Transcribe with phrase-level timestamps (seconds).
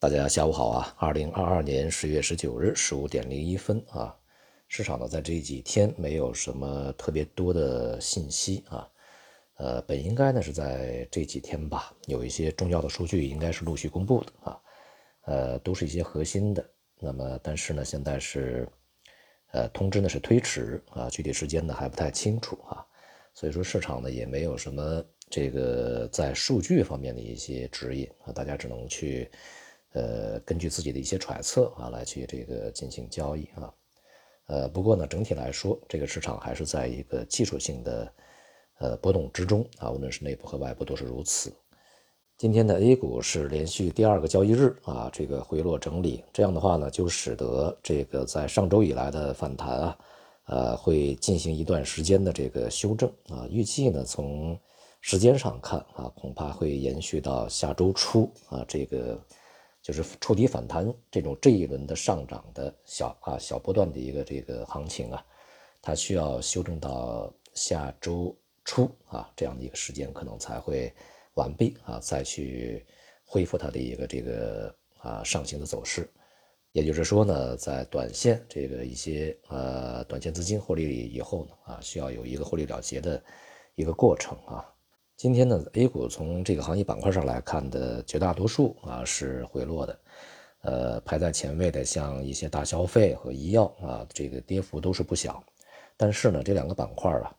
[0.00, 0.94] 大家下午好啊！
[0.96, 4.16] 二零二二年十月十九日十五点零一分啊，
[4.68, 8.88] 市场呢在这几天没有什么特别多的信息啊，
[9.56, 14.60] 呃，本应该呢是在这几天吧，有一些重要的数据应该是陆续公布的啊，
[15.22, 16.64] 呃，都是一些核心的。
[17.00, 18.68] 那么，但是呢，现在是
[19.50, 22.86] 呃通知呢是推迟啊，具体时间呢还不太清楚啊，
[23.34, 29.28] 所以说市场呢也没有什么这个在数据方面的一些指引啊，大家只能去。
[29.98, 33.74] 呃，根据自己的一些揣测啊，来去这个进行交易啊。
[34.46, 38.12] 呃，不过呢，整体来说，这个市场还是在一个技术性的
[38.78, 41.52] 呃波动之中啊，无论是内部和外部都是如此。
[42.36, 49.98] 今天的 A 股是连续第二个交易日啊，这个回落整理，这样的话呢，就使得这个在上周以来的反弹啊，
[50.46, 53.48] 呃，会进行一段时间的这个修正啊。
[53.50, 54.56] 预计呢，从
[55.00, 59.20] 时间上看啊，恐怕会延续到下周初啊，这个。
[59.88, 65.24] 就是触底反弹这种这一轮的上涨的小啊小波段的一个这个行情啊，
[65.80, 68.36] 它需要修正到下周
[68.66, 70.92] 初啊这样的一个时间，可能才会
[71.36, 72.84] 完毕啊，再去
[73.24, 76.06] 恢复它的一个这个啊上行的走势。
[76.72, 83.24] 也就是说呢，在短线这个一些呃短线资金获利以后呢啊，需要有一个获利了结的
[83.74, 84.70] 一个过程啊。
[85.18, 89.98] 今天呢，A 股从这个行业板块上来看的绝大多数啊是回落的，
[90.62, 95.42] 呃，排在前位的像一些大消费和医药啊，这个跌幅都是不小。
[95.96, 97.36] 但是呢，这两个板块啊，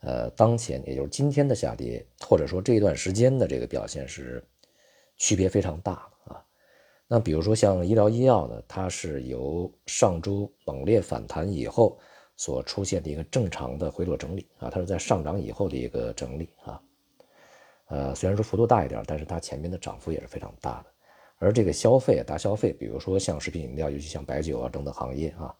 [0.00, 4.44] 呃，当前也就是今天的下跌，或者说这一段时间的这个表现是
[5.16, 5.92] 区别非常大
[6.24, 6.44] 啊。
[7.06, 11.96] 那比如说像医疗医药呢，它是由上周猛烈反弹以后
[12.34, 16.82] 所出现的一个正常的回落整理啊，它是在上涨以后的一个整理啊。
[17.90, 20.86] 呃，虽然说幅度大一点，但是它前面的涨幅也是非常大的。
[21.38, 25.52] 而这个消费大消费，比如说像食品饮料，尤其像白酒啊等等行业啊，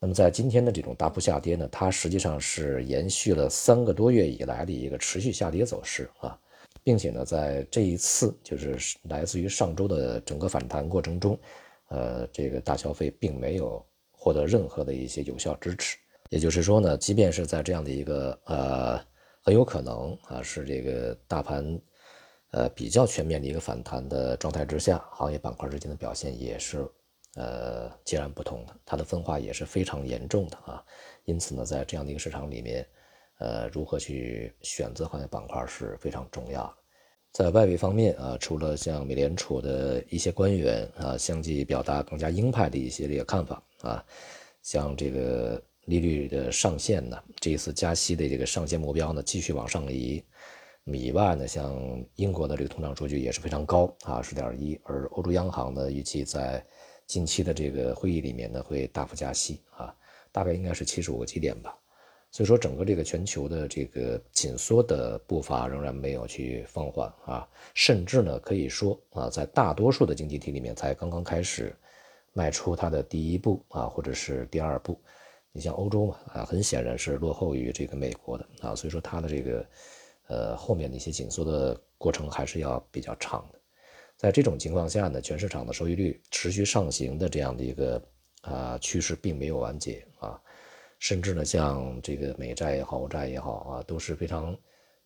[0.00, 6.36] 那么在今天的这种大幅下跌呢，它实际上是延续了三个多月以来的一个持续下跌走势啊，
[6.82, 11.38] 并且呢，在这一次就是来自于上周的整个反弹过程中，
[11.90, 15.96] 呃，这个大消费并没有获得任何的一些有效支持。
[16.30, 19.11] 也就是说呢，即便是在这样的一个呃。
[19.44, 21.80] 很有可能啊，是这个大盘，
[22.52, 26.88] 呃，比较全面的一个反弹的状态之下，行业板块之间的表现也是，
[27.34, 30.84] 呃，截然不同的，它的分化也是非常严重的啊。
[31.24, 32.86] 因此呢，在这样的一个市场里面，
[33.40, 36.74] 呃，如何去选择行业板块是非常重要的。
[37.32, 44.04] 在外围方面啊，除了像美联储的一些官员啊，相继表达更加鹰派的一些这个看法啊，
[44.62, 45.60] 像这个。
[45.86, 47.20] 利率的上限呢？
[47.40, 50.22] 这一次加息的这个上限目标呢，继续往上移。
[50.84, 54.78] 以外呢，像英国的这个通胀数据也是非常高啊，十点一。
[54.84, 56.64] 而欧洲央行呢，预计在
[57.06, 59.94] 近期的这个会议里面呢，会大幅加息啊，
[60.32, 61.76] 大概应该是七十五个基点吧。
[62.30, 71.76] 所以说，整个这个全球的这个紧缩的步伐仍然没有去放缓啊，甚至呢，可以说啊，在大多数的经济体里面才刚刚开始
[72.32, 74.98] 迈出它的第一步啊，或者是第二步。
[75.54, 79.66] 你像欧洲嘛，啊，很显然是落后于这个美国的啊，所以说它的这个，
[80.28, 83.58] 呃，后面的一些紧缩的过程还是要比较长的。
[84.16, 88.02] 在这种情况下呢，全市场的收益率持续上行的这样的一个
[88.40, 90.40] 啊趋势并没有完结啊，
[90.98, 94.56] 甚至呢，像这个美债也好，欧债也好啊，都是非常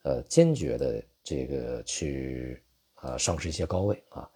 [0.03, 2.63] 呃坚决的这个去
[2.95, 4.31] 啊上市一些高位啊。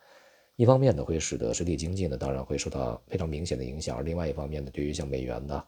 [0.57, 5.65] 一方面呢，会使得实体经济呢，当然会受到非常明显的影响；而另外一方面呢，对于像美元呢。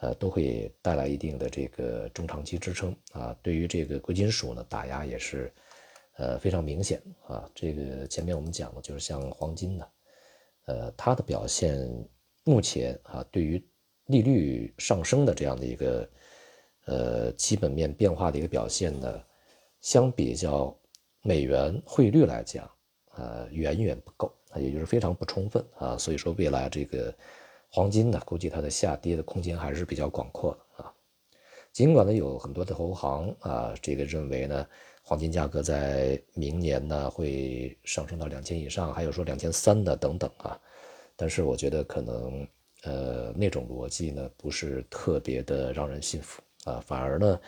[0.00, 3.34] 呃，都会带来一定的这个中长期支撑啊。
[3.42, 5.50] 对于这个贵金属呢，打压也是
[6.16, 7.50] 呃非常明显啊。
[7.54, 9.86] 这个前面我们讲的就是像黄金呢，
[10.66, 11.88] 呃，它的表现
[12.44, 13.66] 目前啊，对于
[14.06, 16.10] 利率上升的这样的一个
[16.84, 19.22] 呃基本面变化的一个表现呢，
[19.80, 20.78] 相比较
[21.22, 22.70] 美元汇率来讲，
[23.14, 25.96] 呃，远远不够，也就是非常不充分啊。
[25.96, 27.14] 所以说未来这个。
[27.68, 30.92] 黄金呢，估计它的下跌的空间还是比较广阔的啊。
[31.72, 34.66] 尽管呢，有很多的投行啊，这个认为呢，
[35.02, 40.58] 黄金价格在明年呢会上升到两千以上，还有说两千三的等等啊。
[41.16, 42.48] 但是我觉得可能
[42.84, 47.38] 呃那种逻辑呢不是特别的让人信服啊，反而呢，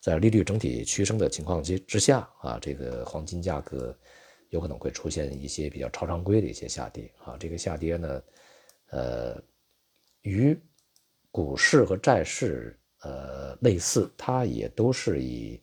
[0.00, 3.96] 在利率整体趋升的情况之之下啊，这个黄金价格
[4.50, 7.38] 有可能会出现一些比较超常规的一些下跌啊。
[7.40, 8.22] 这个下跌呢，
[8.90, 9.42] 呃。
[10.22, 10.58] 与
[11.30, 15.62] 股市和债市呃类似，它也都是以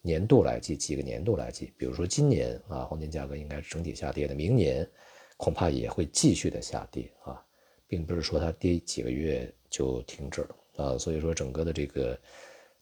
[0.00, 1.72] 年度来计，几个年度来计。
[1.76, 4.88] 比如说今年啊，黄金价格应该是整体下跌的，明年
[5.36, 7.42] 恐怕也会继续的下跌啊，
[7.86, 10.98] 并不是说它跌几个月就停止了啊。
[10.98, 12.18] 所以说，整个的这个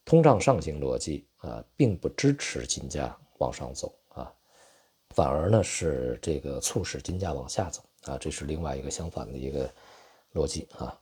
[0.03, 4.33] 通胀上行逻辑啊，并不支持金价往上走啊，
[5.15, 9.71] 反而呢是这个促使金价往下走啊，这是另外一个相反的一个
[10.33, 10.97] 逻辑啊。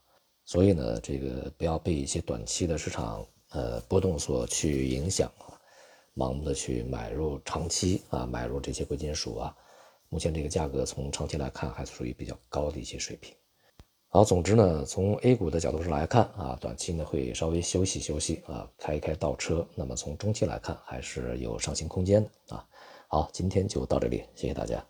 [0.46, 5.54] 所以呢，这个不要被一些短期的市场呃波动所去影响啊，
[6.16, 9.56] 盲目的去买入长期啊，买入这些贵金属啊。
[10.10, 13.36] 目前这个价格从长期来看还是属于比较高的一些水平。
[14.12, 19.64] 好，总之呢，从 A 股的角度上来看啊，短期呢会稍微休息休息啊，开一开倒车。
[19.76, 22.68] 那么从中期来看，还是有上行空间的啊。
[23.08, 24.84] 好，今天就到这里，谢谢大家。